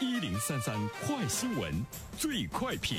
[0.00, 1.74] 一零三三快新闻，
[2.16, 2.96] 最快评。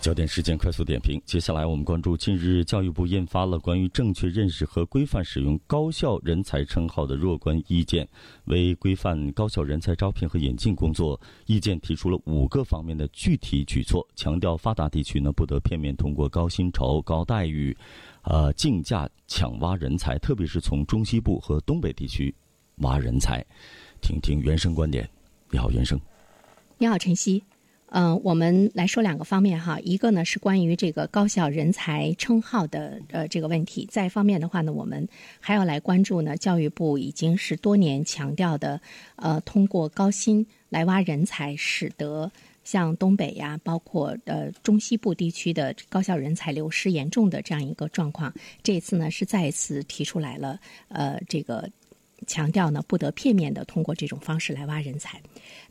[0.00, 1.20] 焦点事件快速点评。
[1.26, 8.08] 接下来我们关注，近日教育部印发了关于正确认识和规范使用高校人才称号的若干意见，
[8.44, 17.76] 为规范高校人才招聘和引进工作，意见提出了五个方面的具体举措，强调发达地区呢不得片面通过高薪酬、高待遇，
[18.22, 22.34] 呃竞价抢挖人才，特别是从中西部和东北地区
[22.76, 23.44] 挖人才。
[24.00, 25.08] 听听原生观点。
[25.50, 26.00] 你好，原生。
[26.78, 27.42] 你好，晨曦。
[27.90, 35.08] 嗯，我们来说两个方面哈，一个呢是关于这个高校人才称号的呃这个问题，再一方面的话呢，我们
[35.40, 38.78] 还要来关注呢，教育部已经是多年强调的，
[39.16, 42.30] 呃，通过高薪来挖人才，使得
[42.62, 48.30] 像东北呀，包括呃中西部地区的高校人才流失严重的这样一个状况，
[48.62, 51.66] 这次呢是再一次提出来了，呃，这个。
[52.28, 55.20] 强调呢，不得片面的通过这种方式来挖人才。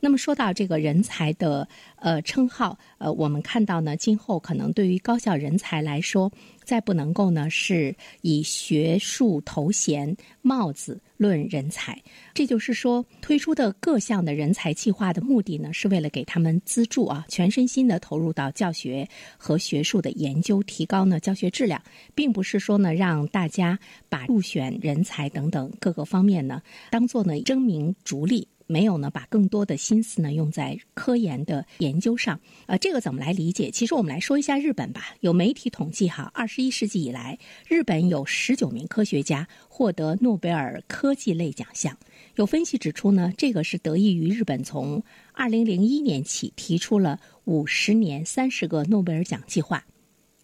[0.02, 6.30] 那么说到这个人才的呃称号，呃，我们看到呢，今后可能对于高校人才来说。
[6.68, 11.98] 再不能够呢，是以学术头衔帽子论人才。
[12.34, 21.82] 这就是说，推出的各项的人才计划的目的呢，是为了给他们资助啊，全身心的投入到教学和学术的研究，提高呢教学质量，
[22.14, 28.46] 并不是说呢让大家把入选人才等等各个方面呢，当做呢争名逐利。
[28.68, 32.40] 没有呢，把更多的心思呢用在科研的研究上。
[32.68, 33.72] 呃，这个怎么来理解？
[33.72, 35.16] 其实我们来说一下日本吧。
[35.22, 41.98] 有媒体统计哈，二十一世纪以来，日本有十九名科学家获得诺贝尔科技类奖项。
[42.36, 49.84] 有分析指出呢，这个是得益于日本从二零零一年起提出了五十年三十个诺贝尔奖计划。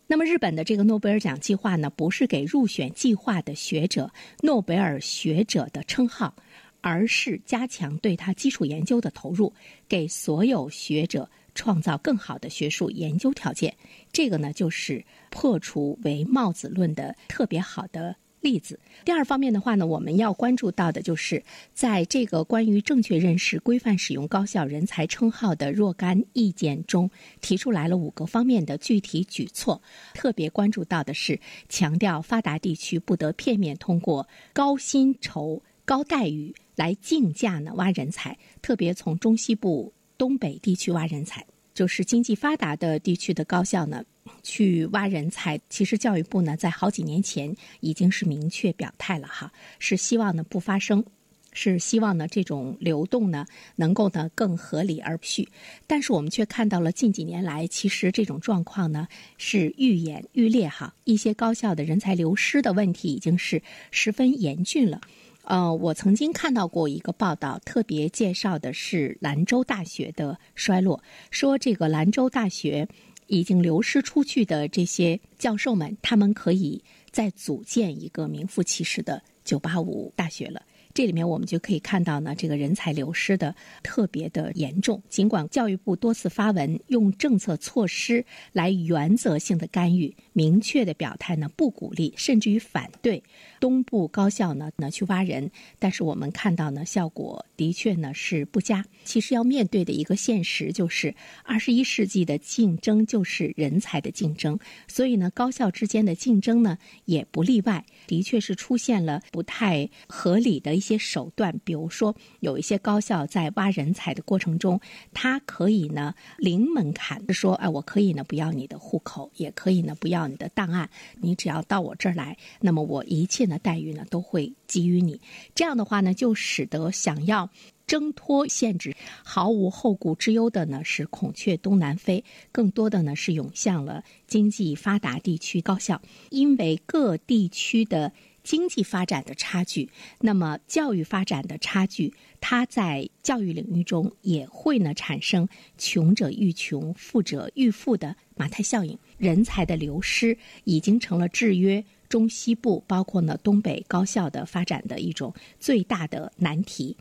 [0.08, 6.36] 那么日本的这个诺贝尔奖计划呢，不是给入选计划的学者诺贝尔学者的称号。
[6.84, 9.52] 而是加强对他基础研究的投入，
[9.88, 13.74] 给所有学者创造更好的学术研究条件。
[14.12, 18.78] 这个呢，就是破除唯帽子论的特别好的例子。
[19.06, 21.42] 第二方面的话呢，我们要关注到的就是，
[21.74, 29.82] 在这个关于正确认识、规范使用高校人才称号的若干意见中，提出来了五个方面的具体举措。
[30.14, 31.40] 特别关注到的是，
[31.70, 36.54] 强调发达地区不得片面通过高薪酬、高待遇。
[36.76, 44.04] 来竞价呢挖人才，特别从中西部、东北地区挖人才，就是经济发达的地区的高校呢
[44.42, 45.60] 去挖人才。
[45.70, 51.04] 其实教育部呢在好几年前已经是明确表态了哈，是希望呢不发生，
[51.52, 53.46] 是希望呢这种流动呢
[53.76, 55.48] 能够呢更合理而不序。
[55.86, 59.08] 但是我们却看到了近几年来，其实这种状况呢
[59.38, 63.62] 是愈演愈烈哈，一些高校的人才流失的问题已经是
[63.92, 65.00] 十分严峻了。
[65.44, 72.88] 呃，我曾经看到过一个报道，特别介绍的是兰州大学的衰落，说这个兰州大学
[73.28, 76.82] 已经流失出去的这些教授们，他们可以
[77.12, 80.62] 再组建一个名副其实的985大学了。
[80.94, 85.02] 这里面我们就可以看到呢，这个人才流失的特别的严重。
[85.10, 93.24] 尽管教育部多次发文，用政策措施来原则性的干预，明确的表态呢，不鼓励，甚至于反对
[93.60, 95.50] 东部高校呢呢去挖人，
[95.80, 98.86] 但是我们看到呢，效果的确呢是不佳。
[99.04, 110.83] 其实要面对的一个现实就是，二十一世纪的竞争就是人才的竞争，所以呢，高校之间的竞争呢也不例外，的确是出现了不太合理的。
[110.84, 114.82] 一些手段，比如说有一些高校在挖人才的过程中，
[115.14, 120.90] 它可以呢零门槛，说哎，我可以呢不要你的户口，也可以呢不要你的档案，
[121.22, 125.22] 你只要到我这儿来，那么我一切的待遇呢都会给予你。
[125.56, 127.50] 这样的话呢，就使得想要
[127.88, 128.94] 挣脱限制、
[129.24, 138.12] 毫无后顾之忧的呢是孔雀东南飞，更多的呢是涌向了经济发达地区高校，因为各地区的。
[138.44, 139.90] 经济发展的差距，
[140.20, 145.48] 那么教育发展的差距，它在教育领域中也会呢产生
[145.78, 148.98] 穷者愈穷、富者愈富的马太效应。
[149.18, 156.98] 人才的流失已经成了制约中西部，包括呢东北高校的发展的一种最大的难题。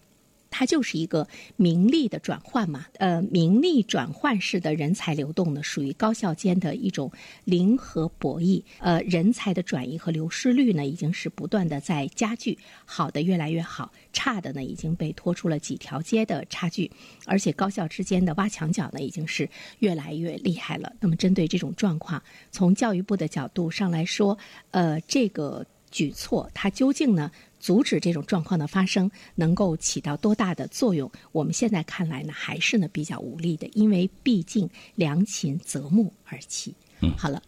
[0.52, 1.26] 它就是一个
[1.56, 7.10] 名利的转换嘛，呃，名利转换式的人才流动呢，属于高校间的一种
[7.44, 8.62] 零和博弈。
[8.78, 16.90] 呃，人才的转移和流失率呢，已经是不断的在加剧，好的越来越好，差的呢已经被拖出了几条街的差距，
[17.24, 20.92] 而且高校之间的挖墙脚呢，已经是越来越厉害了。
[21.00, 24.36] 那么，针对这种状况，从教育部的角度上来说，
[24.72, 27.30] 呃，这个举措它究竟呢？
[27.62, 31.08] 阻止这种状况的发生，能够起到多大的作用？
[31.30, 36.74] 我们现在看来呢，还是呢比较无力的，因为毕竟良禽择木而栖。
[37.00, 37.40] 嗯，好了，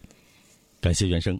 [0.79, 1.37] 感谢袁生。